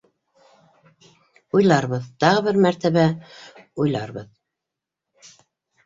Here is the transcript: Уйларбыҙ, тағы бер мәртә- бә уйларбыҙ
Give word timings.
Уйларбыҙ, 1.59 2.09
тағы 2.25 2.41
бер 2.49 2.59
мәртә- 2.67 2.95
бә 2.99 3.07
уйларбыҙ 3.87 4.37